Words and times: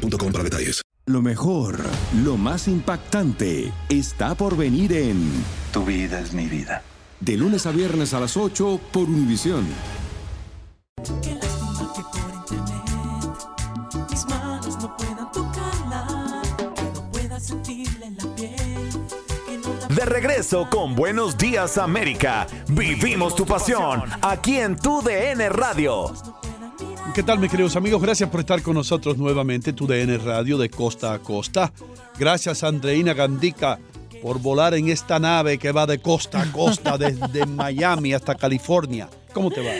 boostmobile.com 0.00 0.32
para 0.32 0.44
detalles. 0.44 0.82
Lo 1.06 1.22
mejor, 1.22 1.80
lo 2.22 2.36
más 2.36 2.68
impactante, 2.68 3.72
está 3.88 4.34
por 4.34 4.56
venir 4.56 4.92
en 4.92 5.44
Tu 5.72 5.84
vida 5.84 6.20
es 6.20 6.32
mi 6.32 6.46
vida. 6.46 6.82
De 7.20 7.36
lunes 7.36 7.66
a 7.66 7.72
viernes 7.72 8.14
a 8.14 8.20
las 8.20 8.36
8 8.36 8.80
por 8.92 9.08
Univisión. 9.08 9.66
De 19.88 20.04
regreso 20.04 20.68
con 20.70 20.94
Buenos 20.94 21.36
Días 21.36 21.76
América. 21.76 22.46
Vivimos 22.68 23.34
tu 23.34 23.44
pasión 23.44 24.04
aquí 24.22 24.58
en 24.58 24.76
tu 24.76 25.02
DN 25.02 25.48
Radio. 25.48 26.12
¿Qué 27.14 27.24
tal, 27.24 27.40
mis 27.40 27.50
queridos 27.50 27.74
amigos? 27.74 28.00
Gracias 28.00 28.30
por 28.30 28.40
estar 28.40 28.62
con 28.62 28.74
nosotros 28.74 29.18
nuevamente, 29.18 29.72
tu 29.72 29.86
DN 29.86 30.16
Radio 30.18 30.56
de 30.58 30.70
costa 30.70 31.12
a 31.12 31.18
costa. 31.18 31.72
Gracias, 32.18 32.62
Andreina 32.62 33.14
Gandica, 33.14 33.80
por 34.22 34.40
volar 34.40 34.74
en 34.74 34.88
esta 34.88 35.18
nave 35.18 35.58
que 35.58 35.72
va 35.72 35.86
de 35.86 35.98
costa 35.98 36.40
a 36.42 36.52
costa, 36.52 36.96
desde 36.98 37.46
Miami 37.46 38.12
hasta 38.12 38.36
California. 38.36 39.08
¿Cómo 39.32 39.50
te 39.50 39.60
va? 39.60 39.72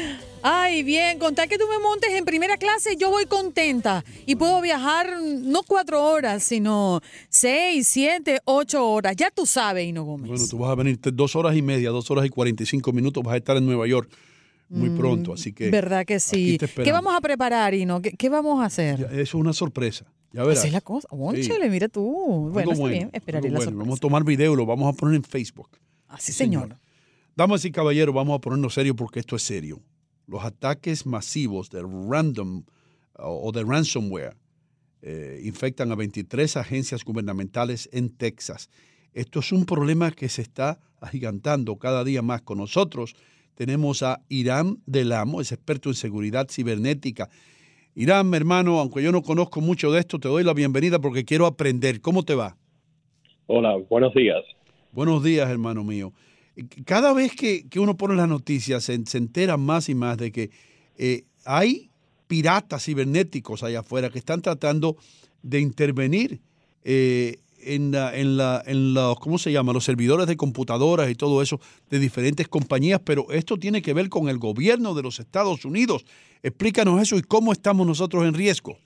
Ay, 0.43 0.83
bien, 0.83 1.21
con 1.21 1.35
tal 1.37 1.49
que 1.49 1.57
tú 1.57 1.65
me 1.69 1.79
montes 1.79 2.11
en 2.11 2.25
primera 2.25 2.57
clase, 2.57 2.97
yo 2.97 3.11
voy 3.11 3.27
contenta 3.27 4.05
y 4.27 4.35
puedo 4.35 4.61
viajar 4.61 5.19
no 5.23 5.63
cuatro 5.63 6.03
horas, 6.03 6.43
sino 6.43 7.01
seis, 7.29 7.87
siete, 7.87 8.41
ocho 8.45 8.89
horas. 8.89 9.15
Ya 9.15 9.31
tú 9.31 9.47
sabes, 9.47 9.87
Hino 9.87 10.03
Gómez. 10.03 10.31
Bueno, 10.31 10.45
tú 10.49 10.59
vas 10.59 10.71
a 10.71 10.75
venir 10.75 10.99
dos 11.01 11.37
horas 11.37 11.55
y 11.55 11.63
media, 11.63 11.91
dos 11.91 12.11
horas 12.11 12.27
y 12.27 12.31
45 12.31 12.93
minutos, 12.93 13.23
vas 13.23 13.35
a 13.35 13.37
estar 13.37 13.57
en 13.57 13.67
Nueva 13.67 13.87
York 13.87 14.11
muy 14.71 14.91
pronto, 14.91 15.33
así 15.33 15.53
que... 15.53 15.69
Mm, 15.69 15.71
¿Verdad 15.71 16.07
que 16.07 16.21
sí? 16.21 16.57
¿Qué 16.59 16.93
vamos 16.93 17.13
a 17.15 17.21
preparar, 17.21 17.75
Hino? 17.75 18.01
¿Qué, 18.01 18.13
qué 18.13 18.29
vamos 18.29 18.63
a 18.63 18.67
hacer? 18.67 19.01
Eso 19.11 19.21
es 19.21 19.35
una 19.35 19.53
sorpresa. 19.53 20.07
Ya 20.33 20.45
verás. 20.45 20.65
Es 20.65 20.73
la 20.73 20.81
cosa. 20.81 21.09
Ónchale, 21.11 21.69
mira 21.69 21.89
tú. 21.89 22.51
Bueno, 22.53 22.73
está 22.73 22.87
bien, 22.87 23.11
esperaré 23.13 23.49
la 23.51 23.57
bueno. 23.57 23.71
sorpresa. 23.71 23.85
Vamos 23.85 23.99
a 23.99 24.01
tomar 24.01 24.25
video, 24.25 24.55
lo 24.55 24.65
vamos 24.65 24.95
a 24.95 24.97
poner 24.97 25.17
en 25.17 25.25
Facebook. 25.25 25.71
Así, 26.07 26.33
señor. 26.33 26.77
Damas 27.37 27.65
y 27.65 27.73
caballeros, 27.73 28.15
vamos 28.15 28.37
a 28.37 28.41
ponernos 28.41 28.75
serios 28.75 28.97
porque 28.97 29.21
esto 29.21 29.37
es 29.37 29.43
serio. 29.43 29.81
Los 30.27 30.45
ataques 30.45 31.05
masivos 31.05 31.71
de 31.71 31.83
random 31.83 32.63
o 33.19 33.49
o 33.49 33.53
de 33.53 33.65
ransomware 33.65 34.37
eh, 35.03 35.41
infectan 35.45 35.91
a 35.93 35.95
23 35.95 36.57
agencias 36.57 37.05
gubernamentales 37.05 37.89
en 37.93 38.11
Texas. 38.11 38.69
Esto 39.13 39.41
es 39.41 39.51
un 39.51 39.65
problema 39.65 40.11
que 40.11 40.29
se 40.29 40.43
está 40.43 40.79
agigantando 41.01 41.77
cada 41.77 42.05
día 42.05 42.23
más 42.23 42.43
con 42.43 42.59
nosotros. 42.59 43.15
Tenemos 43.61 44.03
a 44.03 44.23
Irán 44.31 44.79
Delamo, 44.87 45.43
es 45.43 45.53
experto 45.53 45.91
en 45.91 45.95
seguridad 45.95 46.47
cibernética. 46.49 47.29
Irán, 47.95 48.31
mi 48.31 48.39
hermano, 48.39 48.81
aunque 48.81 49.03
yo 49.03 49.13
no 49.13 49.21
conozco 49.21 49.61
mucho 49.61 49.93
de 49.93 50.01
esto, 50.01 50.19
te 50.19 50.29
doy 50.29 50.45
la 50.45 50.55
bienvenida 50.55 50.99
porque 50.99 51.27
quiero 51.27 51.45
aprender. 51.45 52.01
¿Cómo 52.01 52.23
te 52.23 52.35
va? 52.35 52.57
Hola, 53.49 53.77
buenos 53.91 54.15
días. 54.15 54.43
Buenos 54.93 55.23
días, 55.23 55.47
hermano 55.51 55.85
mío. 55.85 56.15
Cada 56.87 57.13
vez 57.13 57.37
que, 57.37 57.69
que 57.69 57.79
uno 57.79 57.99
pone 57.99 58.15
las 58.15 58.31
noticias 58.31 58.83
se, 58.83 58.99
se 59.05 59.19
entera 59.19 59.59
más 59.59 59.91
y 59.91 59.95
más 59.95 60.17
de 60.17 60.33
que 60.33 60.51
eh, 60.97 61.25
hay 61.45 61.91
piratas 62.29 62.83
cibernéticos 62.87 63.63
allá 63.63 63.81
afuera 63.81 64.09
que 64.09 64.21
están 64.21 64.41
tratando 64.41 64.97
de 65.43 65.61
intervenir 65.61 66.41
eh, 66.83 67.37
en, 67.65 67.93
la, 67.93 68.17
en, 68.17 68.37
la, 68.37 68.63
en 68.67 68.95
los, 68.95 69.19
¿cómo 69.19 69.39
se 69.39 69.53
llama? 69.53 69.73
Los 69.73 69.85
servidores 69.85 70.27
de 70.27 70.37
computadoras 70.37 71.11
y 71.11 71.15
todo 71.15 71.43
eso 71.43 71.61
de 71.91 71.99
diferentes 71.99 72.49
compañías, 72.49 73.01
pero 73.05 73.31
esto 73.31 73.57
tiene 73.57 73.83
que 73.83 73.95
ver 73.95 74.09
con 74.09 74.29
el 74.29 74.39
gobierno 74.39 74.95
de 74.95 75.03
los 75.03 75.21
Estados 75.21 75.65
Unidos. 75.65 76.05
Explícanos 76.43 77.01
eso 77.01 77.17
y 77.17 77.23
cómo 77.23 77.53
estamos 77.53 77.87
nosotros 77.87 78.25
en 78.25 78.35
riesgo. 78.35 78.77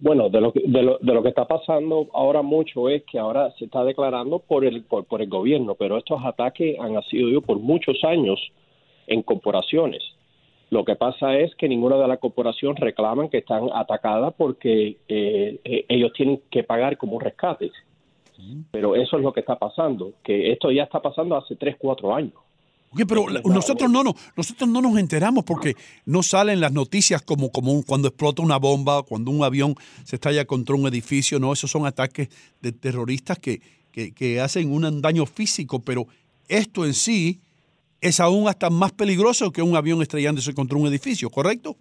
Bueno, 0.00 0.28
de 0.28 0.40
lo, 0.40 0.52
que, 0.52 0.60
de, 0.66 0.82
lo, 0.82 0.98
de 0.98 1.14
lo 1.14 1.22
que 1.22 1.28
está 1.28 1.46
pasando 1.46 2.08
ahora 2.14 2.42
mucho 2.42 2.88
es 2.88 3.04
que 3.04 3.18
ahora 3.18 3.52
se 3.58 3.66
está 3.66 3.84
declarando 3.84 4.40
por 4.40 4.64
el, 4.64 4.82
por, 4.82 5.04
por 5.04 5.22
el 5.22 5.28
gobierno, 5.28 5.76
pero 5.76 5.98
estos 5.98 6.20
ataques 6.24 6.76
han 6.80 7.00
sido 7.04 7.40
por 7.42 7.60
muchos 7.60 8.02
años 8.02 8.40
en 9.06 9.22
corporaciones. 9.22 10.02
Lo 10.70 10.84
que 10.84 10.96
pasa 10.96 11.36
es 11.36 11.54
que 11.56 11.68
ninguna 11.68 11.96
de 11.96 12.08
las 12.08 12.18
corporaciones 12.18 12.80
reclaman 12.80 13.28
que 13.28 13.38
están 13.38 13.68
atacadas 13.74 14.34
porque 14.36 14.96
eh, 15.08 15.60
eh, 15.64 15.84
ellos 15.88 16.12
tienen 16.16 16.40
que 16.50 16.64
pagar 16.64 16.96
como 16.96 17.18
rescates. 17.20 17.72
Pero 18.72 18.96
eso 18.96 19.16
es 19.16 19.22
lo 19.22 19.32
que 19.32 19.40
está 19.40 19.56
pasando, 19.58 20.12
que 20.24 20.50
esto 20.52 20.70
ya 20.72 20.82
está 20.82 21.00
pasando 21.00 21.36
hace 21.36 21.54
tres, 21.56 21.76
cuatro 21.78 22.14
años. 22.14 22.32
Oye, 22.92 23.06
pero 23.06 23.26
nosotros 23.44 23.90
no, 23.90 24.02
nos, 24.04 24.14
nosotros 24.36 24.68
no 24.68 24.80
nos 24.82 24.96
enteramos 24.98 25.44
porque 25.44 25.74
no 26.04 26.22
salen 26.22 26.60
las 26.60 26.72
noticias 26.72 27.22
como, 27.22 27.50
como 27.50 27.72
un- 27.72 27.82
cuando 27.82 28.08
explota 28.08 28.42
una 28.42 28.56
bomba, 28.58 29.02
cuando 29.02 29.30
un 29.30 29.42
avión 29.44 29.74
se 30.04 30.16
estalla 30.16 30.44
contra 30.44 30.74
un 30.76 30.86
edificio, 30.86 31.38
no, 31.40 31.52
esos 31.52 31.70
son 31.70 31.86
ataques 31.86 32.28
de 32.60 32.72
terroristas 32.72 33.38
que, 33.38 33.60
que, 33.92 34.12
que 34.12 34.40
hacen 34.40 34.72
un 34.72 35.00
daño 35.00 35.26
físico, 35.26 35.80
pero 35.80 36.06
esto 36.48 36.84
en 36.84 36.94
sí 36.94 37.40
es 38.04 38.20
aún 38.20 38.48
hasta 38.48 38.68
más 38.68 38.92
peligroso 38.92 39.50
que 39.50 39.62
un 39.62 39.76
avión 39.76 40.02
estrellándose 40.02 40.52
contra 40.52 40.78
un 40.78 40.86
edificio, 40.86 41.30
¿correcto? 41.30 41.76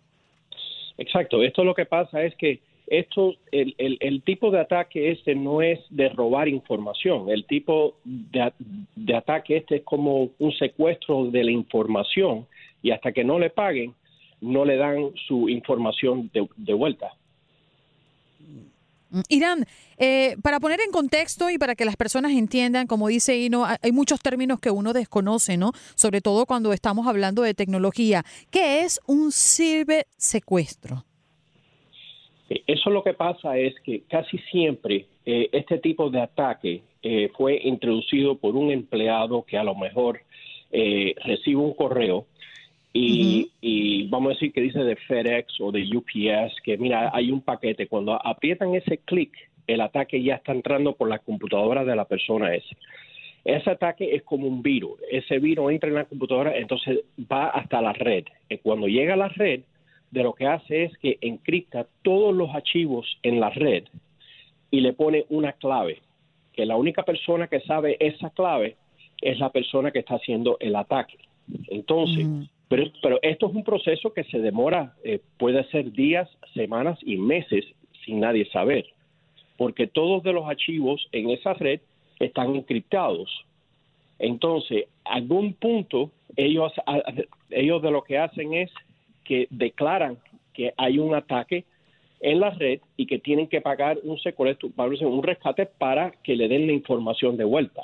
Exacto, 0.98 1.44
esto 1.44 1.66
lo 1.66 1.76
que 1.76 1.86
pasa 1.86 2.24
es 2.24 2.34
que 2.36 2.62
esto, 2.88 3.36
el, 3.52 3.76
el, 3.78 4.22
tipo 4.24 4.50
de 4.50 4.60
ataque 4.62 5.12
este 5.12 5.36
no 5.36 5.62
es 5.62 5.80
de 5.90 6.10
robar 6.10 6.48
información, 6.48 7.30
el 7.30 7.46
tipo 7.46 7.96
de, 8.06 9.14
ataque 9.14 9.58
este 9.58 9.78
es 9.78 9.84
como 9.84 10.30
un 10.40 10.52
secuestro 10.54 11.26
de 11.26 11.44
la 11.44 11.52
información 11.52 12.48
y 12.82 12.92
hasta 12.92 13.12
que 13.12 13.26
no 13.26 13.38
le 13.38 13.50
paguen 13.50 13.94
no 14.40 14.64
le 14.66 14.78
dan 14.78 15.12
su 15.28 15.50
información 15.50 16.30
de 16.34 16.74
vuelta. 16.74 17.14
Irán, 19.30 19.66
eh, 19.98 20.36
para 20.42 20.60
poner 20.60 20.80
en 20.82 20.92
contexto 20.92 21.50
y 21.50 21.58
para 21.58 21.76
que 21.76 21.86
las 21.86 21.96
personas 21.96 22.32
entiendan, 22.32 22.88
como 22.88 23.08
dice 23.08 23.38
Ino, 23.38 23.66
hay 23.66 23.92
muchos 23.92 24.20
términos 24.22 24.60
que 24.60 24.72
uno 24.72 24.94
desconoce, 24.94 25.58
¿no? 25.58 25.72
Sobre 25.96 26.22
todo 26.22 26.46
cuando 26.46 26.74
estamos 26.74 27.08
hablando 27.08 27.44
de 27.44 27.54
tecnología. 27.54 28.24
¿Qué 28.52 28.82
es 28.82 29.00
un 29.06 29.32
cibersecuestro? 29.32 31.06
Eh, 32.50 32.64
Eso 32.68 32.90
lo 32.90 33.04
que 33.04 33.14
pasa 33.14 33.58
es 33.58 33.74
que 33.84 34.04
casi 34.10 34.38
siempre 34.52 35.08
eh, 35.26 35.50
este 35.52 35.78
tipo 35.78 36.10
de 36.10 36.22
ataque 36.22 36.84
eh, 37.02 37.30
fue 37.38 37.60
introducido 37.64 38.38
por 38.38 38.56
un 38.56 38.72
empleado 38.72 39.44
que 39.44 39.58
a 39.58 39.64
lo 39.64 39.76
mejor 39.76 40.22
recibe 41.24 41.58
un 41.58 41.76
correo 41.76 42.26
y, 42.94 43.52
y 43.60 44.08
vamos 44.08 44.32
a 44.32 44.34
decir 44.36 44.54
que 44.54 44.62
dice 44.62 44.80
de 44.80 44.96
FedEx 44.96 45.60
o 45.60 45.72
de 45.72 45.82
UPS 45.82 46.62
que 46.64 46.78
mira 46.78 47.10
hay 47.14 47.32
un 47.32 47.42
paquete. 47.42 47.88
Cuando 47.88 48.14
aprietan 48.26 48.76
ese 48.76 49.00
clic 49.00 49.32
el 49.68 49.82
ataque 49.82 50.22
ya 50.22 50.36
está 50.36 50.52
entrando 50.52 50.94
por 50.94 51.10
la 51.10 51.20
computadora 51.20 51.84
de 51.84 51.96
la 51.96 52.06
persona 52.06 52.54
esa. 52.54 52.76
Ese 53.46 53.72
ataque 53.72 54.16
es 54.16 54.24
como 54.24 54.48
un 54.48 54.62
virus. 54.62 55.00
Ese 55.12 55.40
virus 55.40 55.72
entra 55.72 55.90
en 55.90 55.96
la 55.96 56.06
computadora 56.06 56.56
entonces 56.58 57.00
va 57.20 57.50
hasta 57.50 57.82
la 57.82 57.94
red. 57.94 58.26
Y 58.50 58.58
cuando 58.58 58.88
llega 58.88 59.16
a 59.16 59.18
la 59.18 59.30
red 59.30 59.62
de 60.12 60.24
lo 60.24 60.34
que 60.34 60.46
hace 60.46 60.84
es 60.84 60.98
que 61.00 61.18
encripta 61.22 61.88
todos 62.04 62.34
los 62.34 62.54
archivos 62.54 63.18
en 63.24 63.40
la 63.40 63.50
red 63.50 63.86
y 64.70 64.82
le 64.82 64.94
pone 64.94 65.26
una 65.30 65.54
clave, 65.54 66.02
que 66.54 66.66
la 66.66 66.78
única 66.78 67.04
persona 67.04 67.48
que 67.48 67.60
sabe 67.62 67.98
esa 68.00 68.30
clave 68.30 68.76
es 69.22 69.40
la 69.40 69.50
persona 69.50 69.92
que 69.92 70.00
está 70.00 70.16
haciendo 70.16 70.58
el 70.60 70.76
ataque. 70.76 71.18
Entonces, 71.68 72.28
pero, 72.68 72.86
pero 73.02 73.20
esto 73.22 73.48
es 73.48 73.56
un 73.56 73.64
proceso 73.64 74.14
que 74.14 74.24
se 74.26 74.40
demora, 74.40 74.96
eh, 75.04 75.20
puede 75.38 75.64
ser 75.66 75.92
días, 75.92 76.30
semanas 76.54 76.98
y 77.02 77.18
meses 77.18 77.66
sin 78.06 78.20
nadie 78.20 78.46
saber, 78.52 78.86
porque 79.58 79.88
todos 79.88 80.24
de 80.24 80.34
los 80.34 80.48
archivos 80.48 81.08
en 81.12 81.30
esa 81.30 81.54
red 81.54 81.82
están 82.20 82.56
encriptados. 82.56 83.30
Entonces, 84.20 84.86
algún 85.04 85.54
punto, 85.54 86.12
ellos, 86.36 86.72
ellos 87.50 87.82
de 87.82 87.92
lo 87.92 88.04
que 88.04 88.18
hacen 88.18 88.54
es 88.54 88.72
que 89.24 89.48
declaran 89.50 90.18
que 90.54 90.74
hay 90.78 91.00
un 91.00 91.16
ataque 91.16 91.66
en 92.20 92.40
la 92.40 92.52
red 92.52 92.80
y 92.96 93.06
que 93.06 93.20
tienen 93.20 93.48
que 93.48 93.62
pagar 93.62 94.00
un 94.04 94.18
secuestro, 94.20 94.70
un 94.78 95.24
rescate 95.24 95.66
para 95.66 96.12
que 96.24 96.36
le 96.36 96.48
den 96.48 96.68
la 96.68 96.74
información 96.74 97.36
de 97.38 97.44
vuelta. 97.44 97.82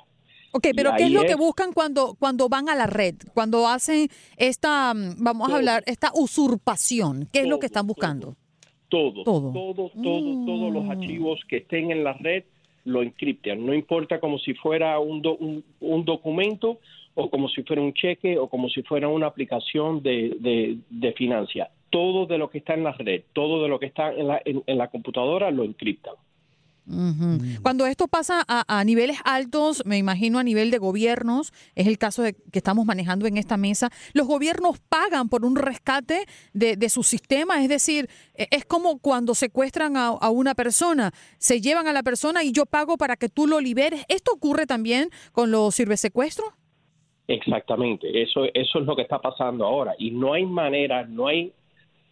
Ok, 0.52 0.68
pero 0.76 0.92
¿qué 0.98 1.04
es 1.04 1.12
lo 1.12 1.22
que 1.24 1.36
buscan 1.36 1.72
cuando, 1.74 2.16
cuando 2.20 2.50
van 2.50 2.70
a 2.70 2.76
la 2.76 2.88
red? 2.88 3.16
Cuando 3.34 3.68
hacen 3.68 4.08
esta, 4.38 4.94
mm, 4.94 5.16
vamos 5.24 5.52
a 5.52 5.56
hablar, 5.58 5.84
esta 5.86 6.12
usurpación. 6.16 7.28
¿Qué 7.32 7.42
es 7.42 7.48
lo 7.48 7.60
que 7.60 7.68
están 7.68 7.86
buscando? 7.88 8.36
Todo, 8.90 9.24
Todo. 9.24 9.52
todo, 9.54 9.92
todo, 10.02 10.46
todos 10.46 10.74
los 10.74 10.84
Mm. 10.86 10.92
archivos 10.92 11.40
que 11.48 11.58
estén 11.58 11.92
en 11.92 12.04
la 12.04 12.14
red 12.14 12.44
lo 12.86 13.04
encriptan. 13.04 13.64
No 13.64 13.74
importa 13.76 14.20
como 14.20 14.40
si 14.40 14.56
fuera 14.56 14.98
un, 15.00 15.22
do- 15.22 15.38
un, 15.38 15.64
un 15.80 16.06
documento 16.06 16.80
o 17.14 17.30
como 17.30 17.48
si 17.50 17.62
fuera 17.64 17.82
un 17.84 17.94
cheque 17.94 18.40
o 18.40 18.48
como 18.50 18.68
si 18.70 18.82
fuera 18.82 19.08
una 19.08 19.28
aplicación 19.28 20.02
de, 20.02 20.36
de, 20.40 20.78
de 20.90 21.14
financia. 21.14 21.70
Todo 21.92 22.26
de 22.26 22.38
lo 22.40 22.50
que 22.50 22.60
está 22.60 22.74
en 22.74 22.84
la 22.84 22.94
red, 22.94 23.22
todo 23.34 23.62
de 23.62 23.70
lo 23.70 23.80
que 23.80 23.86
está 23.86 24.12
en 24.14 24.28
la, 24.28 24.42
en, 24.44 24.64
en 24.66 24.78
la 24.78 24.88
computadora 24.88 25.52
lo 25.52 25.64
encriptan. 25.64 26.16
Ujú. 26.90 27.62
Cuando 27.62 27.86
esto 27.86 28.08
pasa 28.08 28.44
a, 28.48 28.64
a 28.68 28.84
niveles 28.84 29.18
altos, 29.24 29.84
me 29.86 29.98
imagino 29.98 30.40
a 30.40 30.44
nivel 30.44 30.72
de 30.72 30.80
gobiernos, 30.80 31.54
es 31.76 31.86
el 31.86 31.98
caso 31.98 32.24
de, 32.24 32.34
que 32.34 32.60
estamos 32.60 32.86
manejando 32.86 33.28
en 33.28 33.38
esta 33.38 33.58
mesa, 33.58 33.90
los 34.14 34.26
gobiernos 34.26 34.80
pagan 34.80 35.30
por 35.30 35.46
un 35.46 35.56
rescate 35.56 36.26
de, 36.54 36.76
de 36.78 36.90
su 36.90 37.04
sistema, 37.04 37.62
es 37.62 37.70
decir, 37.70 38.10
e- 38.34 38.48
es 38.50 38.66
como 38.66 38.98
cuando 38.98 39.36
secuestran 39.36 39.98
a, 39.98 40.08
a 40.08 40.30
una 40.32 40.56
persona, 40.56 41.12
se 41.38 41.62
llevan 41.62 41.88
a 41.88 41.94
la 41.94 42.02
persona 42.02 42.44
y 42.44 42.52
yo 42.52 42.66
pago 42.66 42.98
para 42.98 43.16
que 43.18 43.30
tú 43.30 43.46
lo 43.46 43.60
liberes. 43.60 44.04
¿Esto 44.08 44.32
ocurre 44.34 44.66
también 44.66 45.10
con 45.32 45.52
los 45.52 45.76
sirvesecuestros? 45.76 46.50
Exactamente, 47.28 48.24
eso, 48.24 48.46
eso 48.56 48.80
es 48.80 48.86
lo 48.88 48.96
que 48.96 49.04
está 49.04 49.20
pasando 49.20 49.64
ahora. 49.64 49.94
Y 50.00 50.10
no 50.10 50.34
hay 50.34 50.48
manera, 50.48 51.06
no 51.06 51.28
hay 51.28 51.54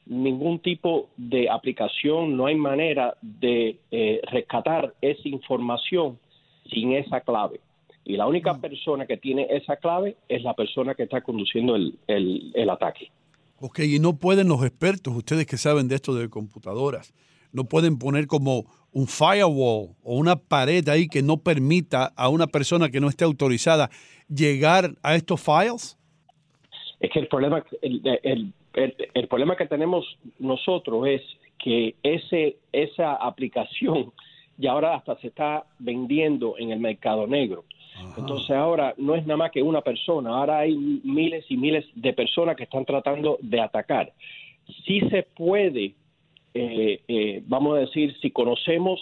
ningún 0.10 0.60
tipo 0.60 1.10
de 1.18 1.50
aplicación, 1.50 2.36
no 2.38 2.46
hay 2.46 2.56
manera 2.56 3.16
de 3.22 3.78
eh, 3.92 4.22
rescatar 4.32 4.94
esa 5.02 5.28
información 5.28 6.18
sin 6.72 6.94
esa 6.94 7.22
clave. 7.22 7.60
Y 8.06 8.16
la 8.16 8.26
única 8.26 8.54
persona 8.60 9.06
que 9.06 9.18
tiene 9.18 9.48
esa 9.50 9.76
clave 9.76 10.16
es 10.30 10.42
la 10.44 10.54
persona 10.54 10.96
que 10.96 11.04
está 11.04 11.22
conduciendo 11.22 11.76
el, 11.76 11.98
el, 12.08 12.52
el 12.56 12.70
ataque. 12.70 13.12
Ok, 13.60 13.80
y 13.80 14.00
no 14.00 14.18
pueden 14.18 14.48
los 14.48 14.64
expertos, 14.64 15.14
ustedes 15.16 15.46
que 15.46 15.58
saben 15.58 15.88
de 15.88 15.96
esto 15.96 16.14
de 16.16 16.30
computadoras, 16.30 17.14
no 17.52 17.66
pueden 17.66 17.98
poner 17.98 18.28
como 18.28 18.66
un 18.92 19.08
firewall 19.08 19.90
o 20.04 20.16
una 20.16 20.36
pared 20.38 20.88
ahí 20.90 21.08
que 21.08 21.22
no 21.22 21.38
permita 21.38 22.14
a 22.16 22.30
una 22.30 22.48
persona 22.48 22.90
que 22.90 23.00
no 23.02 23.10
esté 23.10 23.26
autorizada 23.26 23.90
llegar 24.30 24.92
a 25.04 25.16
estos 25.16 25.42
files. 25.42 25.98
Es 27.00 27.12
que 27.12 27.20
el 27.20 27.28
problema, 27.28 27.64
el, 27.82 28.02
el- 28.24 28.54
el- 28.78 28.96
el 29.14 29.28
problema 29.28 29.56
que 29.56 29.66
tenemos 29.66 30.06
nosotros 30.40 31.08
es 31.08 31.22
que 31.58 31.96
ese, 32.04 32.58
esa 32.72 33.16
aplicación 33.16 34.12
ya 34.58 34.72
ahora 34.72 34.96
hasta 34.96 35.16
se 35.18 35.28
está 35.28 35.66
vendiendo 35.80 36.56
en 36.58 36.72
el 36.72 36.80
mercado 36.80 37.28
negro. 37.28 37.64
Entonces 38.16 38.52
ahora 38.52 38.94
no 38.98 39.16
es 39.16 39.24
nada 39.26 39.38
más 39.38 39.52
que 39.52 39.64
una 39.64 39.82
persona, 39.82 40.30
ahora 40.30 40.60
hay 40.60 40.76
miles 41.04 41.46
y 41.50 41.58
miles 41.58 41.84
de 41.96 42.14
personas 42.14 42.56
que 42.56 42.64
están 42.64 42.86
tratando 42.86 43.40
de 43.42 43.60
atacar. 43.60 44.14
Sí 44.86 45.00
se 45.10 45.24
puede, 45.24 45.96
eh, 46.54 47.02
eh, 47.08 47.42
vamos 47.48 47.76
a 47.76 47.80
decir, 47.82 48.16
si 48.22 48.30
conocemos 48.30 49.00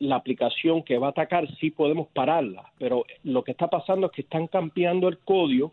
la 0.00 0.16
aplicación 0.16 0.82
que 0.82 0.98
va 0.98 1.06
a 1.06 1.10
atacar, 1.10 1.48
sí 1.56 1.70
podemos 1.70 2.08
pararla, 2.08 2.70
pero 2.78 3.06
lo 3.24 3.42
que 3.42 3.52
está 3.52 3.68
pasando 3.68 4.06
es 4.08 4.12
que 4.12 4.20
están 4.22 4.46
cambiando 4.48 5.08
el 5.08 5.16
código 5.18 5.72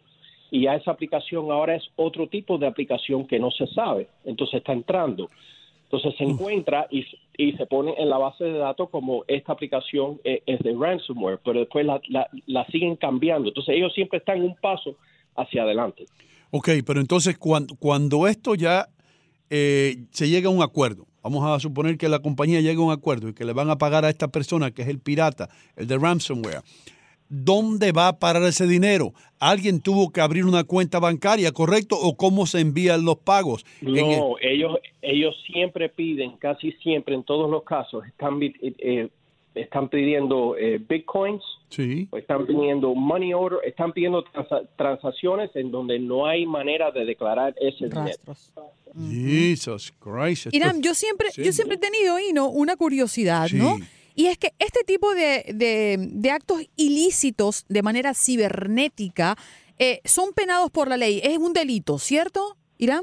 y 0.54 0.62
ya 0.66 0.76
esa 0.76 0.92
aplicación 0.92 1.50
ahora 1.52 1.76
es 1.76 1.84
otro 1.96 2.28
tipo 2.28 2.58
de 2.60 2.68
aplicación 2.68 3.26
que 3.26 3.40
no 3.40 3.50
se 3.50 3.66
sabe, 3.68 4.08
entonces 4.24 4.56
está 4.60 4.72
entrando. 4.74 5.30
Entonces 5.86 6.14
se 6.18 6.24
encuentra 6.24 6.88
y, 6.92 7.06
y 7.38 7.54
se 7.54 7.66
pone 7.66 7.94
en 7.98 8.08
la 8.10 8.18
base 8.18 8.44
de 8.44 8.58
datos 8.58 8.90
como 8.90 9.24
esta 9.28 9.52
aplicación 9.54 10.20
eh, 10.24 10.42
es 10.46 10.60
de 10.60 10.74
ransomware, 10.80 11.40
pero 11.44 11.60
después 11.60 11.86
la, 11.86 12.00
la- 12.08 12.30
la 12.48 12.66
siguen 12.68 12.96
cambiando. 12.96 13.50
Entonces 13.50 13.76
ellos 13.76 13.92
siempre 13.94 14.20
están 14.20 14.42
un 14.44 14.56
paso 14.56 14.96
hacia 15.36 15.64
adelante. 15.64 16.06
Ok, 16.52 16.70
pero 16.86 17.00
entonces 17.00 17.38
cuando, 17.38 17.76
cuando 17.76 18.28
esto 18.28 18.54
ya 18.56 18.88
eh, 19.50 19.98
se 20.12 20.30
llega 20.30 20.50
a 20.50 20.52
un 20.52 20.62
acuerdo, 20.64 21.06
vamos 21.24 21.44
a 21.46 21.60
suponer 21.60 21.98
que 21.98 22.10
la 22.10 22.20
compañía 22.20 22.62
llega 22.62 22.80
a 22.82 22.86
un 22.86 22.92
acuerdo 22.92 23.30
y 23.30 23.34
que 23.34 23.46
le 23.46 23.54
van 23.54 23.70
a 23.72 23.78
pagar 23.78 24.04
a 24.06 24.10
esta 24.10 24.28
persona 24.28 24.72
que 24.72 24.82
es 24.84 24.88
el 24.88 25.00
pirata, 25.00 25.50
el 25.76 25.88
de 25.88 25.98
ransomware, 25.98 26.62
¿dónde 27.30 27.92
va 27.92 28.08
a 28.10 28.20
parar 28.20 28.44
ese 28.44 28.68
dinero? 28.68 29.14
¿Alguien 29.40 29.82
tuvo 29.82 30.12
que 30.12 30.22
abrir 30.22 30.46
una 30.46 30.64
cuenta 30.64 31.00
bancaria, 31.00 31.52
correcto? 31.52 31.98
¿O 32.00 32.16
cómo 32.16 32.46
se 32.46 32.60
envían 32.62 33.04
los 33.06 33.18
pagos? 33.18 33.66
El- 33.82 33.94
No, 33.96 34.36
ellos 34.42 34.78
ellos 35.02 35.36
siempre 35.46 35.90
piden, 35.90 36.38
casi 36.38 36.72
siempre 36.84 37.14
en 37.16 37.24
todos 37.24 37.50
los 37.52 37.64
casos, 37.64 38.06
están, 38.08 38.42
eh, 38.42 38.54
eh, 38.62 39.10
están 39.54 39.90
pidiendo 39.90 40.56
eh, 40.58 40.80
bitcoins, 40.88 41.44
sí. 41.70 42.08
o 42.12 42.18
están 42.18 42.46
pidiendo 42.48 42.96
money 42.96 43.34
order, 43.34 43.60
están 43.66 43.92
pidiendo 43.92 44.24
transa- 44.24 44.64
transacciones 44.78 45.52
en 45.56 45.72
donde 45.72 46.00
no 46.00 46.26
hay 46.26 46.46
manera 46.46 46.90
de 46.92 47.04
declarar 47.06 47.54
ese 47.60 47.90
dinero. 47.90 48.16
Jesus 49.10 49.92
Christ. 50.00 50.48
Irán, 50.54 50.82
yo 50.82 50.94
siempre, 50.94 51.30
yo 51.36 51.52
siempre 51.52 51.76
he 51.76 51.80
tenido, 51.80 52.20
Ino, 52.20 52.48
una 52.50 52.76
curiosidad, 52.78 53.50
¿no? 53.52 53.78
Y 54.16 54.28
es 54.28 54.38
que 54.38 54.54
este 54.60 54.84
tipo 54.86 55.14
de, 55.14 55.44
de- 55.54 55.98
de 56.00 56.32
actos 56.32 56.62
ilícitos 56.76 57.66
de 57.68 57.82
manera 57.82 58.14
cibernética 58.14 59.36
eh, 59.80 60.02
son 60.06 60.34
penados 60.34 60.70
por 60.72 60.88
la 60.88 60.98
ley. 60.98 61.20
Es 61.24 61.38
un 61.38 61.54
delito, 61.54 61.98
¿cierto, 61.98 62.56
Irán? 62.78 63.02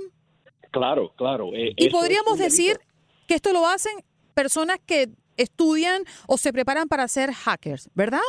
Claro, 0.70 1.12
claro. 1.16 1.50
eh, 1.52 1.72
Y 1.76 1.90
podríamos 1.90 2.38
decir 2.38 2.78
que 3.26 3.34
esto 3.34 3.52
lo 3.52 3.66
hacen 3.66 3.92
personas 4.34 4.78
que 4.86 5.08
estudian 5.36 6.02
o 6.28 6.36
se 6.36 6.52
preparan 6.52 6.86
para 6.88 7.08
ser 7.08 7.32
hackers, 7.32 7.90
¿verdad? 7.94 8.20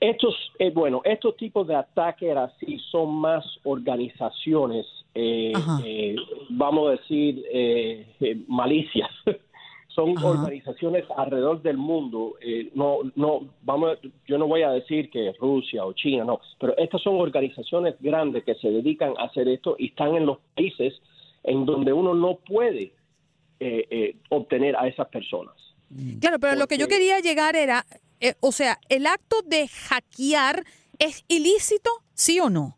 Estos, 0.00 0.34
eh, 0.60 0.70
bueno, 0.70 1.00
estos 1.04 1.36
tipos 1.36 1.66
de 1.66 1.74
ataques 1.74 2.36
así 2.36 2.78
son 2.90 3.16
más 3.16 3.44
organizaciones, 3.64 4.86
eh, 5.14 5.52
eh, 5.84 6.14
vamos 6.50 6.88
a 6.88 6.92
decir, 6.92 7.42
eh, 7.52 8.06
eh, 8.20 8.36
malicias. 8.46 9.10
son 9.98 10.16
Ajá. 10.16 10.28
organizaciones 10.28 11.04
alrededor 11.16 11.60
del 11.60 11.76
mundo. 11.76 12.34
eh, 12.40 12.70
no, 12.74 12.98
no, 13.16 13.48
vamos, 13.62 13.98
yo 14.28 14.38
no 14.38 14.46
voy 14.46 14.62
a 14.62 14.70
decir 14.70 15.10
que 15.10 15.32
Rusia 15.40 15.84
o 15.84 15.92
China, 15.92 16.24
no, 16.24 16.40
pero 16.60 16.76
estas 16.78 17.02
son 17.02 17.16
organizaciones 17.20 17.96
grandes 17.98 18.44
que 18.44 18.54
se 18.54 18.68
dedican 18.70 19.14
a 19.18 19.24
hacer 19.24 19.48
esto 19.48 19.74
y 19.76 19.86
están 19.88 20.14
en 20.14 20.24
los 20.26 20.38
países 20.54 20.94
en 21.42 21.64
donde 21.66 21.92
uno 21.92 22.14
no 22.14 22.36
puede 22.36 22.92
eh, 23.60 23.86
eh, 23.90 24.16
obtener 24.30 24.76
a 24.76 24.86
esas 24.86 25.08
personas. 25.08 25.54
Claro, 26.20 26.38
pero 26.38 26.54
lo 26.54 26.68
que 26.68 26.76
yo 26.78 26.84
Porque- 26.84 26.96
quería 26.96 27.18
llegar 27.18 27.56
era, 27.56 27.84
o 28.40 28.52
sea, 28.52 28.78
el 28.88 29.04
acto 29.06 29.36
de 29.44 29.66
hackear 29.66 30.62
es 31.00 31.24
ilícito, 31.28 31.90
¿sí 32.14 32.38
o 32.38 32.50
no? 32.50 32.76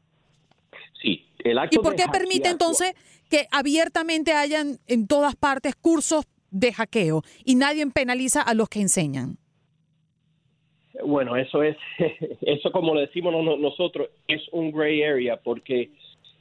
Sí, 1.02 1.26
el 1.44 1.58
acto 1.58 1.78
¿Y 1.80 1.82
por 1.82 1.96
de 1.96 2.02
qué 2.02 2.08
permite 2.10 2.48
entonces 2.48 2.94
que 3.28 3.46
abiertamente 3.50 4.32
hayan 4.32 4.78
en 4.86 5.06
todas 5.06 5.36
partes 5.36 5.74
cursos 5.76 6.24
de 6.50 6.72
hackeo 6.72 7.22
y 7.44 7.54
nadie 7.54 7.86
penaliza 7.88 8.42
a 8.42 8.54
los 8.54 8.68
que 8.68 8.80
enseñan? 8.80 9.36
Bueno, 11.04 11.36
eso 11.36 11.62
es, 11.62 11.76
eso 12.42 12.72
como 12.72 12.94
le 12.94 13.02
decimos 13.02 13.32
no- 13.32 13.42
no- 13.42 13.56
nosotros, 13.56 14.08
es 14.28 14.42
un 14.52 14.70
gray 14.72 15.02
area 15.02 15.36
porque 15.36 15.90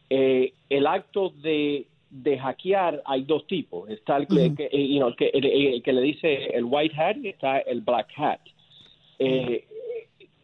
eh, 0.09 0.53
el 0.69 0.87
acto 0.87 1.29
de, 1.41 1.85
de 2.09 2.37
hackear 2.39 3.01
hay 3.05 3.23
dos 3.23 3.45
tipos. 3.47 3.89
Está 3.89 4.17
el, 4.17 4.27
que- 4.27 4.69
eh, 4.71 4.87
you 4.87 4.97
know, 4.97 5.09
el 5.09 5.15
que, 5.15 5.27
el- 5.27 5.45
el 5.45 5.83
que 5.83 5.93
le 5.93 6.01
dice 6.01 6.45
el 6.47 6.65
white 6.65 6.95
hat 6.99 7.17
y 7.17 7.29
está 7.29 7.59
el 7.59 7.81
black 7.81 8.07
hat. 8.17 8.39
Eh, 9.19 9.65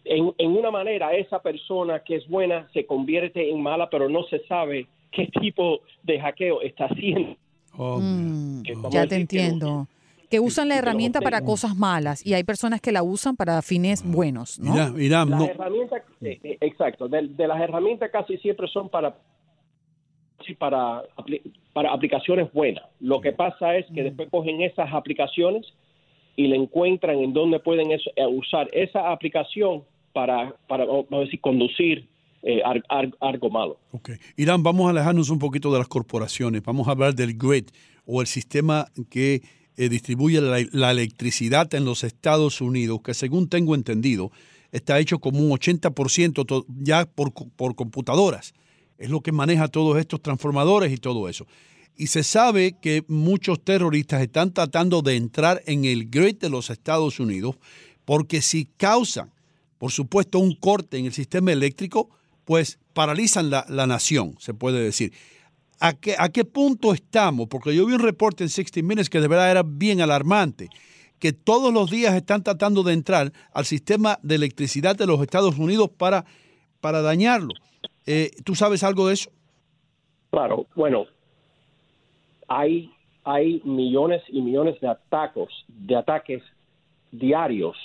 en, 0.04 0.32
en 0.38 0.52
una 0.52 0.70
manera, 0.70 1.16
esa 1.16 1.42
persona 1.42 2.04
que 2.04 2.16
es 2.18 2.28
buena 2.30 2.70
se 2.74 2.86
convierte 2.86 3.50
en 3.50 3.60
mala, 3.62 3.90
pero 3.90 4.08
no 4.08 4.24
se 4.26 4.40
sabe 4.46 4.86
qué 5.12 5.28
tipo 5.42 5.82
de 6.04 6.20
hackeo 6.20 6.62
está 6.62 6.86
haciendo. 6.86 7.36
Oh, 7.78 8.00
Mm, 8.00 8.64
ya 8.90 9.04
te 9.04 9.16
que 9.16 9.22
entiendo. 9.22 9.88
Que 10.30 10.40
usan 10.40 10.70
la 10.70 10.76
herramienta 10.78 11.22
para 11.22 11.42
cosas 11.42 11.76
malas 11.76 12.26
y 12.26 12.34
hay 12.34 12.44
personas 12.44 12.82
que 12.82 12.92
la 12.92 13.04
usan 13.04 13.36
para 13.36 13.62
fines 13.62 14.04
buenos, 14.04 14.60
¿no? 14.60 14.74
Irán, 14.74 15.02
Irán, 15.02 15.30
Las 15.30 15.40
no. 15.40 15.46
herramientas, 15.46 16.02
eh, 16.22 16.58
exacto, 16.62 17.08
de, 17.08 17.28
de 17.28 17.48
las 17.48 17.62
herramientas 17.62 18.10
casi 18.12 18.38
siempre 18.40 18.68
son 18.68 18.90
para 18.90 19.16
para, 20.60 21.04
para 21.74 21.92
aplicaciones 21.92 22.52
buenas. 22.54 22.84
Lo 23.00 23.20
que 23.22 23.32
pasa 23.32 23.76
es 23.78 23.86
que 23.94 24.04
después 24.04 24.30
cogen 24.30 24.62
esas 24.62 24.94
aplicaciones 24.94 25.66
y 26.36 26.48
le 26.48 26.56
encuentran 26.56 27.18
en 27.20 27.34
dónde 27.34 27.60
pueden 27.60 27.92
eso- 27.92 28.12
eh, 28.16 28.26
usar 28.28 28.68
esa 28.72 29.12
aplicación 29.12 29.84
para, 30.14 30.54
para 30.68 30.86
vamos 30.86 31.06
a 31.12 31.18
decir, 31.20 31.40
conducir 31.42 32.08
eh, 32.46 32.62
algo 33.20 33.50
malo. 33.50 33.80
Irán, 34.38 34.64
vamos 34.64 34.88
a 34.88 34.92
alejarnos 34.92 35.30
un 35.30 35.40
poquito 35.40 35.72
de 35.74 35.80
las 35.80 35.88
corporaciones. 35.88 36.62
Vamos 36.64 36.88
a 36.88 36.92
hablar 36.92 37.16
del 37.16 37.36
grid 37.38 37.66
o 38.06 38.22
el 38.22 38.28
sistema 38.28 38.88
que 39.10 39.42
eh, 39.78 39.90
distribuye 39.90 40.40
la, 40.42 40.92
electricidad 40.92 41.74
en 41.74 41.84
los 41.86 42.04
Estados 42.04 42.62
Unidos, 42.62 43.02
que 43.04 43.14
según 43.14 43.50
tengo 43.50 43.76
entendido, 43.76 44.32
está 44.72 45.00
hecho 45.00 45.20
como 45.20 45.40
un 45.40 45.50
80% 45.52 46.46
to- 46.46 46.66
ya 46.82 47.06
por, 47.06 47.34
por 47.34 47.76
computadoras. 47.76 48.54
Es 48.98 49.10
lo 49.10 49.22
que 49.22 49.32
maneja 49.32 49.68
todos 49.68 49.98
estos 49.98 50.22
transformadores 50.22 50.94
y 50.94 50.98
todo 50.98 51.28
eso. 51.28 51.46
Y 51.98 52.08
se 52.08 52.24
sabe 52.24 52.76
que 52.82 53.04
muchos 53.08 53.64
terroristas 53.64 54.22
están 54.22 54.54
tratando 54.54 55.02
de 55.02 55.16
entrar 55.16 55.62
en 55.66 55.86
el 55.86 56.10
grid 56.10 56.38
de 56.38 56.50
los 56.50 56.70
Estados 56.70 57.20
Unidos 57.20 57.56
porque 58.06 58.42
si 58.42 58.66
causan, 58.78 59.32
por 59.78 59.92
supuesto, 59.92 60.40
un 60.40 60.56
corte 60.56 60.98
en 60.98 61.06
el 61.06 61.14
sistema 61.14 61.52
eléctrico, 61.52 62.10
pues 62.46 62.80
paralizan 62.94 63.50
la, 63.50 63.66
la 63.68 63.88
nación, 63.88 64.36
se 64.40 64.54
puede 64.54 64.82
decir. 64.82 65.12
¿a 65.80 65.94
qué, 65.94 66.16
¿a 66.18 66.30
qué 66.30 66.46
punto 66.46 66.94
estamos? 66.94 67.48
Porque 67.48 67.76
yo 67.76 67.86
vi 67.86 67.94
un 67.94 68.00
reporte 68.00 68.44
en 68.44 68.50
60 68.50 68.82
Minutes 68.82 69.10
que 69.10 69.20
de 69.20 69.28
verdad 69.28 69.52
era 69.52 69.64
bien 69.64 70.02
alarmante, 70.02 70.70
que 71.20 71.34
todos 71.34 71.74
los 71.74 71.90
días 71.90 72.14
están 72.14 72.44
tratando 72.44 72.84
de 72.84 72.94
entrar 72.94 73.32
al 73.54 73.66
sistema 73.66 74.20
de 74.22 74.36
electricidad 74.36 74.96
de 74.96 75.08
los 75.08 75.22
Estados 75.22 75.58
Unidos 75.58 75.90
para, 75.90 76.26
para 76.82 77.02
dañarlo. 77.02 77.54
Eh, 78.06 78.32
¿Tú 78.44 78.56
sabes 78.56 78.84
algo 78.84 79.08
de 79.08 79.14
eso? 79.16 79.32
Claro, 80.30 80.68
bueno, 80.76 81.06
hay, 82.48 82.92
hay 83.24 83.62
millones 83.64 84.22
y 84.28 84.42
millones 84.42 84.80
de 84.82 84.88
ataques, 84.88 85.48
de 85.68 85.96
ataques 85.96 86.44
diarios 87.12 87.78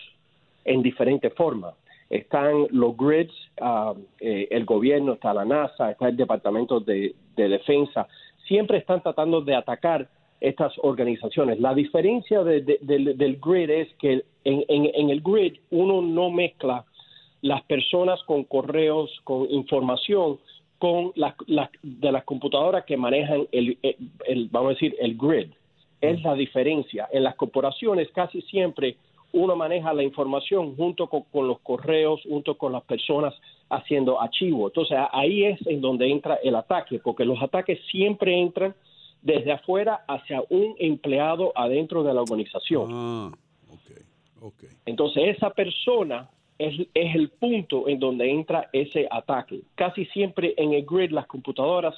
en 0.65 0.83
diferentes 0.83 1.33
formas. 1.35 1.75
Están 2.11 2.67
los 2.71 2.97
grids, 2.97 3.33
ah, 3.61 3.95
eh, 4.21 4.49
el 4.51 4.65
gobierno, 4.65 5.13
está 5.15 5.33
la 5.33 5.45
NASA, 5.45 5.93
está 5.93 6.09
el 6.09 6.17
Departamento 6.17 6.81
de, 6.81 7.15
de 7.37 7.49
Defensa. 7.49 8.09
Siempre 8.49 8.79
están 8.79 9.01
tratando 9.03 9.41
de 9.41 9.55
atacar 9.55 10.09
estas 10.41 10.73
organizaciones. 10.83 11.61
La 11.61 11.73
diferencia 11.75 12.43
de- 12.43 12.63
de- 12.63 12.79
del, 12.83 13.17
del 13.17 13.37
grid 13.37 13.71
es 13.71 13.89
que 14.01 14.25
en, 14.45 14.65
en- 14.69 14.91
en 14.95 15.11
el 15.11 15.21
grid 15.21 15.55
uno 15.71 16.03
no 16.03 16.31
mezcla 16.31 16.85
las 17.43 17.63
personas 17.63 18.21
con 18.25 18.45
correos, 18.45 19.11
con 19.25 19.49
información, 19.51 20.39
con 20.79 21.13
las, 21.15 21.35
las- 21.47 21.71
de 21.83 22.11
las 22.11 22.25
computadoras 22.25 22.85
que 22.87 22.97
manejan 22.97 23.47
el, 23.53 23.79
el- 23.83 23.97
el- 24.27 24.49
vamos 24.51 24.71
a 24.71 24.75
decir, 24.75 24.97
el 24.99 25.17
grid. 25.17 25.49
Es 26.01 26.21
la 26.23 26.35
diferencia. 26.35 27.09
En 27.13 27.23
las 27.25 27.37
corporaciones 27.37 28.09
casi 28.13 28.41
siempre 28.43 28.97
uno 29.33 29.57
maneja 29.57 29.93
la 29.93 30.03
información 30.03 30.77
junto 30.77 31.09
con, 31.09 31.23
con 31.25 31.49
los 31.49 31.61
correos, 31.61 32.21
junto 32.23 32.57
con 32.57 32.73
las 32.73 32.83
personas 32.83 33.35
haciendo 33.69 34.21
archivos. 34.21 34.71
Entonces 34.71 34.99
ahí 35.13 35.45
es 35.45 35.65
en 35.67 35.81
donde 35.81 36.11
entra 36.11 36.39
el 36.43 36.57
ataque, 36.57 36.99
porque 36.99 37.25
los 37.25 37.41
ataques 37.43 37.79
siempre 37.91 38.39
entran 38.39 38.75
desde 39.23 39.53
afuera 39.53 40.05
hacia 40.09 40.43
un 40.49 40.75
empleado 40.79 41.53
adentro 41.55 42.03
de 42.03 42.15
la 42.15 42.23
organización. 42.23 42.89
Ah. 42.91 43.31
Entonces 44.87 45.37
esa 45.37 45.51
persona 45.51 46.29
es, 46.59 46.81
es 46.95 47.15
el 47.15 47.29
punto 47.29 47.89
en 47.89 47.99
donde 47.99 48.31
entra 48.31 48.69
ese 48.73 49.07
ataque. 49.11 49.61
Casi 49.75 50.07
siempre 50.07 50.55
en 50.57 50.73
el 50.73 50.85
grid 50.85 51.11
las 51.11 51.27
computadoras 51.27 51.95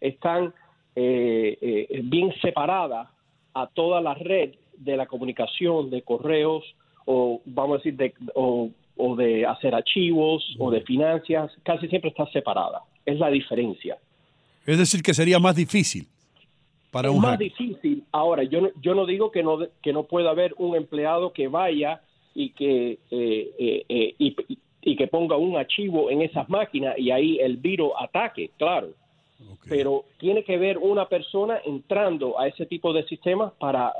están 0.00 0.54
eh, 0.96 1.58
eh, 1.60 2.00
bien 2.02 2.34
separadas 2.40 3.08
a 3.54 3.66
toda 3.66 4.00
la 4.00 4.14
red 4.14 4.54
de 4.76 4.96
la 4.96 5.06
comunicación, 5.06 5.90
de 5.90 6.02
correos 6.02 6.64
o 7.04 7.40
vamos 7.44 7.74
a 7.74 7.78
decir 7.78 7.96
de, 7.96 8.14
o, 8.34 8.70
o 8.96 9.16
de 9.16 9.44
hacer 9.46 9.74
archivos 9.74 10.44
o 10.58 10.70
de 10.70 10.82
finanzas, 10.82 11.50
casi 11.64 11.88
siempre 11.88 12.10
está 12.10 12.26
separada. 12.26 12.82
Es 13.04 13.18
la 13.18 13.28
diferencia. 13.30 13.98
Es 14.64 14.78
decir, 14.78 15.02
que 15.02 15.12
sería 15.12 15.38
más 15.40 15.56
difícil 15.56 16.06
para 16.92 17.08
es 17.08 17.14
un 17.14 17.20
más 17.20 17.32
hacker. 17.32 17.48
difícil. 17.48 18.04
Ahora, 18.12 18.44
yo 18.44 18.60
no, 18.60 18.68
yo 18.80 18.94
no 18.94 19.06
digo 19.06 19.30
que 19.30 19.42
no, 19.42 19.58
que 19.82 19.92
no 19.92 20.04
pueda 20.04 20.30
haber 20.30 20.54
un 20.58 20.76
empleado 20.76 21.32
que 21.32 21.48
vaya 21.48 22.00
y 22.34 22.50
que, 22.50 22.98
eh, 23.10 23.50
eh, 23.58 23.84
eh, 23.88 24.14
y, 24.18 24.36
y 24.82 24.96
que 24.96 25.06
ponga 25.08 25.36
un 25.36 25.56
archivo 25.56 26.10
en 26.10 26.22
esas 26.22 26.48
máquinas 26.48 26.96
y 26.98 27.10
ahí 27.10 27.38
el 27.40 27.56
virus 27.56 27.92
ataque, 27.98 28.50
claro. 28.56 28.88
Ok. 29.50 29.66
Pero 29.68 30.04
tiene 30.18 30.44
que 30.44 30.56
ver 30.58 30.78
una 30.78 31.08
persona 31.08 31.58
entrando 31.64 32.38
a 32.38 32.48
ese 32.48 32.66
tipo 32.66 32.92
de 32.92 33.04
sistemas 33.06 33.52
para, 33.58 33.92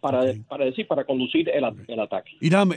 para, 0.00 0.20
Ok. 0.22 0.36
para 0.48 0.64
decir, 0.64 0.86
para 0.86 1.04
conducir 1.04 1.48
el, 1.50 1.64
a- 1.64 1.74
el 1.88 2.00
ataque. 2.00 2.32
Irán, 2.40 2.70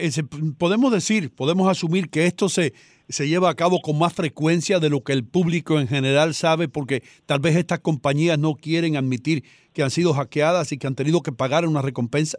podemos 0.58 0.92
decir, 0.92 1.34
podemos 1.34 1.68
asumir 1.70 2.10
que 2.10 2.26
esto 2.26 2.50
se, 2.50 2.74
se 3.10 3.28
lleva 3.28 3.50
a 3.50 3.56
cabo 3.56 3.80
con 3.82 3.98
más 3.98 4.14
frecuencia 4.14 4.80
de 4.80 4.90
lo 4.90 5.02
que 5.04 5.14
el 5.14 5.24
público 5.26 5.80
en 5.80 5.88
general 5.88 6.34
sabe, 6.34 6.68
porque 6.68 7.02
tal 7.26 7.40
vez 7.40 7.56
estas 7.56 7.80
compañías 7.80 8.38
no 8.40 8.56
quieren 8.56 8.98
admitir 8.98 9.44
que 9.74 9.84
han 9.84 9.90
sido 9.92 10.14
hackeadas 10.14 10.72
y 10.72 10.78
que 10.78 10.88
han 10.88 10.96
tenido 10.96 11.22
que 11.22 11.32
pagar 11.32 11.66
una 11.66 11.82
recompensa. 11.82 12.38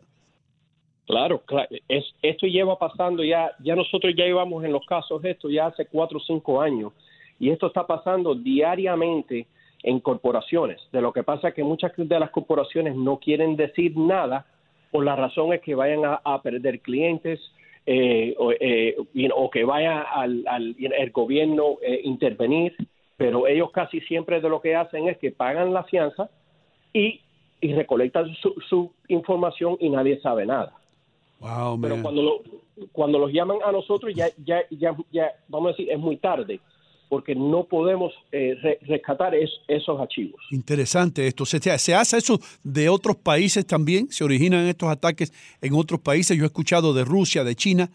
Claro, 1.06 1.42
claro. 1.44 1.68
Es, 1.88 2.04
esto 2.22 2.46
lleva 2.46 2.78
pasando 2.78 3.22
ya, 3.24 3.50
ya 3.62 3.74
nosotros 3.76 4.14
ya 4.16 4.24
íbamos 4.26 4.64
en 4.64 4.72
los 4.72 4.86
casos 4.86 5.22
esto 5.24 5.50
ya 5.50 5.66
hace 5.66 5.84
cuatro 5.86 6.16
o 6.18 6.22
cinco 6.22 6.60
años 6.62 6.92
y 7.38 7.50
esto 7.50 7.66
está 7.66 7.86
pasando 7.86 8.34
diariamente 8.34 9.46
en 9.82 10.00
corporaciones. 10.00 10.80
De 10.92 11.00
lo 11.00 11.12
que 11.12 11.22
pasa 11.22 11.48
es 11.48 11.54
que 11.54 11.62
muchas 11.62 11.92
de 11.96 12.18
las 12.18 12.30
corporaciones 12.30 12.96
no 12.96 13.18
quieren 13.18 13.56
decir 13.56 13.96
nada 13.96 14.46
por 14.90 15.04
la 15.04 15.16
razón 15.16 15.52
es 15.52 15.60
que 15.60 15.74
vayan 15.74 16.04
a, 16.04 16.20
a 16.24 16.40
perder 16.40 16.80
clientes 16.80 17.40
eh, 17.86 18.34
o, 18.38 18.52
eh, 18.52 18.96
you 19.12 19.26
know, 19.26 19.44
o 19.44 19.50
que 19.50 19.64
vaya 19.64 20.02
al, 20.02 20.44
al 20.46 20.74
el 20.78 21.10
gobierno 21.10 21.76
eh, 21.82 22.00
intervenir, 22.04 22.74
pero 23.16 23.46
ellos 23.46 23.70
casi 23.72 24.00
siempre 24.02 24.40
de 24.40 24.48
lo 24.48 24.60
que 24.60 24.74
hacen 24.74 25.08
es 25.08 25.18
que 25.18 25.32
pagan 25.32 25.74
la 25.74 25.84
fianza 25.84 26.30
y, 26.94 27.20
y 27.60 27.74
recolectan 27.74 28.34
su, 28.36 28.54
su 28.68 28.90
información 29.08 29.76
y 29.80 29.90
nadie 29.90 30.18
sabe 30.20 30.46
nada. 30.46 30.72
Wow, 31.40 31.78
Pero 31.78 32.00
cuando 32.00 32.22
lo, 32.22 32.40
cuando 32.92 33.18
los 33.18 33.30
llaman 33.32 33.58
a 33.62 33.70
nosotros 33.70 34.14
ya 34.14 34.28
ya 34.42 34.62
ya 34.70 34.96
ya 35.12 35.32
vamos 35.48 35.68
a 35.68 35.70
decir 35.72 35.90
es 35.90 35.98
muy 35.98 36.16
tarde 36.16 36.60
porque 37.08 37.34
no 37.34 37.64
podemos 37.64 38.12
eh, 38.32 38.54
re- 38.62 38.78
rescatar 38.82 39.34
es- 39.34 39.60
esos 39.68 40.00
archivos. 40.00 40.40
Interesante 40.50 41.26
esto. 41.26 41.44
¿Se, 41.46 41.58
¿Se 41.60 41.94
hace 41.94 42.16
eso 42.18 42.38
de 42.62 42.88
otros 42.88 43.16
países 43.16 43.66
también? 43.66 44.08
¿Se 44.10 44.24
originan 44.24 44.66
estos 44.66 44.88
ataques 44.88 45.32
en 45.60 45.74
otros 45.74 46.00
países? 46.00 46.36
Yo 46.36 46.44
he 46.44 46.46
escuchado 46.46 46.92
de 46.94 47.04
Rusia, 47.04 47.44
de 47.44 47.54
China. 47.54 47.88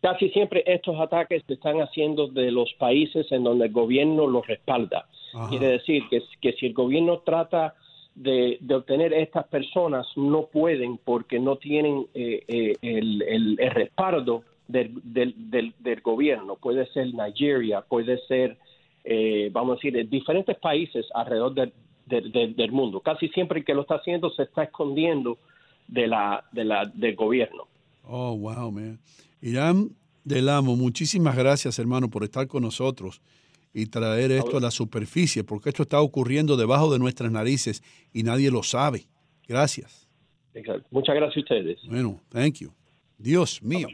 Casi 0.00 0.30
siempre 0.30 0.64
estos 0.66 0.98
ataques 1.00 1.44
se 1.46 1.52
están 1.54 1.76
haciendo 1.80 2.26
de 2.26 2.50
los 2.50 2.72
países 2.78 3.30
en 3.30 3.44
donde 3.44 3.66
el 3.66 3.72
gobierno 3.72 4.26
los 4.26 4.44
respalda. 4.46 5.06
Ajá. 5.32 5.48
Quiere 5.48 5.68
decir 5.68 6.02
que, 6.10 6.20
que 6.40 6.52
si 6.54 6.66
el 6.66 6.72
gobierno 6.74 7.20
trata 7.20 7.74
de, 8.16 8.58
de 8.60 8.74
obtener 8.74 9.12
estas 9.14 9.46
personas, 9.46 10.06
no 10.16 10.46
pueden 10.46 10.98
porque 10.98 11.38
no 11.38 11.56
tienen 11.56 12.06
eh, 12.14 12.42
eh, 12.48 12.74
el, 12.82 13.22
el- 13.22 13.56
el 13.60 13.70
respaldo 13.70 14.42
del, 14.72 14.94
del, 15.04 15.34
del- 15.50 15.74
del 15.78 16.00
gobierno. 16.00 16.56
Puede 16.56 16.86
ser 16.92 17.12
Nigeria, 17.14 17.82
puede 17.82 18.18
ser, 18.26 18.58
eh, 19.04 19.50
vamos 19.52 19.72
a 19.72 19.74
decir, 19.76 19.96
en 19.96 20.08
diferentes 20.10 20.56
países 20.58 21.06
alrededor 21.14 21.54
del, 21.54 22.72
mundo. 22.72 23.00
Casi 23.00 23.28
siempre 23.28 23.60
el 23.60 23.64
que 23.64 23.74
lo 23.74 23.82
está 23.82 23.96
haciendo 23.96 24.30
se 24.30 24.42
está 24.42 24.64
escondiendo 24.64 25.38
de 25.88 26.06
la, 26.06 26.44
de 26.52 26.64
la, 26.64 26.84
del 26.86 27.14
gobierno. 27.14 27.68
Oh, 28.04 28.36
wow, 28.36 28.70
man. 28.72 28.98
Irán 29.40 29.90
del 30.24 30.48
Amo, 30.48 30.76
muchísimas 30.76 31.36
gracias, 31.36 31.78
hermano, 31.78 32.08
por 32.10 32.24
estar 32.24 32.46
con 32.48 32.62
nosotros 32.62 33.20
y 33.74 33.86
traer 33.86 34.30
esto 34.32 34.58
a 34.58 34.60
la 34.60 34.70
superficie, 34.70 35.44
porque 35.44 35.70
esto 35.70 35.82
está 35.84 36.00
ocurriendo 36.00 36.56
debajo 36.56 36.92
de 36.92 36.98
nuestras 36.98 37.30
narices 37.32 37.82
y 38.12 38.22
nadie 38.22 38.50
lo 38.50 38.62
sabe. 38.62 39.06
Gracias. 39.48 40.08
Muchas 40.90 41.14
gracias 41.16 41.36
a 41.36 41.40
ustedes. 41.40 41.78
Bueno, 41.88 42.20
thank 42.28 42.56
you. 42.60 42.70
Dios 43.18 43.62
mío. 43.62 43.88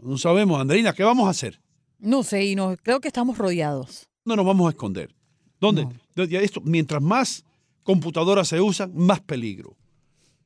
No 0.00 0.16
sabemos, 0.18 0.60
Andreina, 0.60 0.92
¿qué 0.92 1.02
vamos 1.04 1.26
a 1.26 1.30
hacer? 1.30 1.60
No 1.98 2.22
sé, 2.22 2.44
y 2.44 2.54
no, 2.54 2.76
creo 2.82 3.00
que 3.00 3.08
estamos 3.08 3.38
rodeados. 3.38 4.08
No 4.24 4.36
nos 4.36 4.46
vamos 4.46 4.66
a 4.66 4.70
esconder. 4.70 5.14
¿Dónde? 5.60 5.86
Esto, 6.14 6.60
mientras 6.64 7.02
más 7.02 7.44
computadoras 7.82 8.48
se 8.48 8.60
usan, 8.60 8.92
más 8.94 9.20
peligro. 9.20 9.76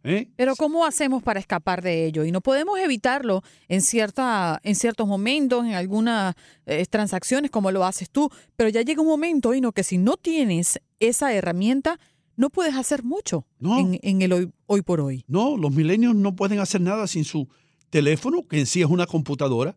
¿Eh? 0.04 0.28
Pero 0.36 0.56
¿cómo 0.56 0.84
hacemos 0.84 1.22
para 1.22 1.38
escapar 1.38 1.80
de 1.82 2.06
ello? 2.06 2.24
Y 2.24 2.32
no 2.32 2.40
podemos 2.40 2.78
evitarlo 2.80 3.42
en, 3.68 3.82
cierta, 3.82 4.58
en 4.64 4.74
ciertos 4.74 5.06
momentos, 5.06 5.64
en 5.64 5.74
algunas 5.74 6.34
eh, 6.66 6.84
transacciones 6.90 7.50
como 7.52 7.70
lo 7.70 7.84
haces 7.84 8.10
tú, 8.10 8.28
pero 8.56 8.68
ya 8.68 8.82
llega 8.82 9.00
un 9.00 9.06
momento, 9.06 9.52
no 9.60 9.70
que 9.72 9.84
si 9.84 9.98
no 9.98 10.16
tienes 10.16 10.80
esa 10.98 11.32
herramienta, 11.34 12.00
no 12.36 12.50
puedes 12.50 12.74
hacer 12.74 13.04
mucho 13.04 13.46
No. 13.60 13.78
en, 13.78 14.00
en 14.02 14.22
el 14.22 14.32
hoy, 14.32 14.50
hoy 14.66 14.82
por 14.82 15.00
hoy. 15.00 15.24
No, 15.28 15.56
los 15.56 15.70
milenios 15.72 16.16
no 16.16 16.34
pueden 16.34 16.58
hacer 16.58 16.80
nada 16.80 17.06
sin 17.06 17.24
su 17.24 17.48
teléfono, 17.92 18.48
que 18.48 18.58
en 18.58 18.66
sí 18.66 18.80
es 18.80 18.86
una 18.88 19.06
computadora. 19.06 19.76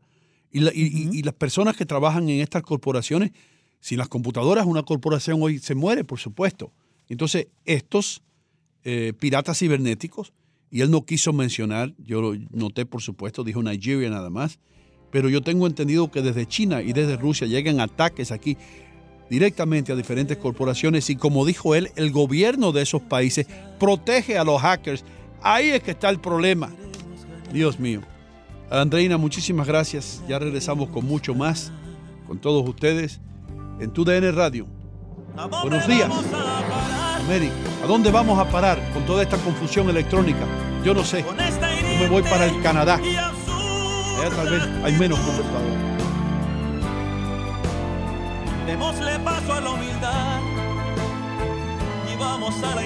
Y, 0.52 0.62
la- 0.62 0.72
y- 0.74 0.88
y- 0.88 1.20
y 1.20 1.22
las 1.24 1.34
personas 1.34 1.76
que 1.76 1.86
trabajan 1.86 2.30
en 2.30 2.40
estas 2.40 2.64
corporaciones, 2.64 3.32
sin 3.82 3.98
las 3.98 4.08
computadoras, 4.08 4.66
una 4.66 4.84
corporación 4.84 5.42
hoy 5.44 5.60
se 5.60 5.76
muere, 5.76 6.04
por 6.06 6.18
supuesto. 6.20 6.72
Entonces, 7.10 7.48
estos 7.66 8.22
eh, 8.88 9.14
piratas 9.20 9.58
cibernéticos, 9.60 10.32
y 10.72 10.82
él 10.82 10.92
no 10.92 11.06
quiso 11.06 11.34
mencionar, 11.34 11.94
yo 11.98 12.22
lo 12.22 12.36
noté, 12.52 12.86
por 12.86 13.02
supuesto, 13.02 13.44
dijo 13.44 13.62
Nigeria 13.64 14.10
nada 14.10 14.30
más, 14.30 14.60
pero 15.12 15.28
yo 15.28 15.42
tengo 15.42 15.66
entendido 15.68 16.10
que 16.12 16.22
desde 16.22 16.46
China 16.46 16.82
y 16.84 16.94
desde 16.94 17.18
Rusia 17.18 17.48
llegan 17.48 17.80
ataques 17.80 18.32
aquí 18.32 18.58
directamente 19.30 19.92
a 19.92 19.96
diferentes 19.96 20.38
corporaciones 20.38 21.10
y 21.10 21.16
como 21.16 21.46
dijo 21.46 21.74
él, 21.76 21.90
el 21.96 22.12
gobierno 22.12 22.72
de 22.72 22.84
esos 22.84 23.02
países 23.02 23.48
protege 23.80 24.38
a 24.38 24.44
los 24.44 24.62
hackers. 24.62 25.04
Ahí 25.42 25.70
es 25.70 25.82
que 25.82 25.92
está 25.92 26.10
el 26.10 26.20
problema. 26.20 26.72
Dios 27.56 27.80
mío. 27.80 28.02
Andreina, 28.70 29.18
muchísimas 29.18 29.66
gracias. 29.66 30.22
Ya 30.28 30.38
regresamos 30.38 30.90
con 30.90 31.06
mucho 31.06 31.34
más 31.34 31.72
con 32.28 32.38
todos 32.38 32.68
ustedes 32.68 33.22
en 33.80 33.92
tu 33.92 34.04
DN 34.04 34.30
Radio. 34.34 34.68
Buenos 35.62 35.88
días, 35.88 36.10
América. 37.18 37.54
¿A 37.82 37.88
dónde 37.88 38.12
vamos 38.12 38.38
a 38.40 38.50
parar 38.50 38.78
con 38.94 39.06
toda 39.06 39.24
esta 39.24 39.38
confusión 39.38 39.90
electrónica? 39.90 40.46
Yo 40.84 40.94
no 40.94 41.06
sé. 41.06 41.24
Yo 41.24 41.34
me 42.00 42.10
voy 42.10 42.24
para 42.24 42.46
el 42.46 42.62
Canadá. 42.62 42.96
Allá 42.96 44.30
tal 44.36 44.50
vez 44.50 44.62
hay 44.84 44.94
menos 44.98 45.18
computadores. 45.20 45.80
Démosle 48.66 49.20
paso 49.20 49.54
a 49.54 49.62
la 49.62 49.70
humildad 49.70 50.56
vamos 52.18 52.64
a 52.64 52.76
la 52.76 52.86